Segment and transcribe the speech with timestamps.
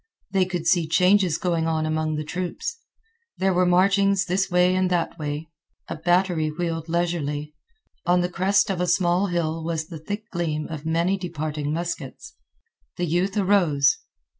[0.31, 2.79] They could see changes going on among the troops.
[3.37, 5.51] There were marchings this way and that way.
[5.89, 7.53] A battery wheeled leisurely.
[8.07, 12.33] On the crest of a small hill was the thick gleam of many departing muskets.
[12.97, 13.99] The youth arose.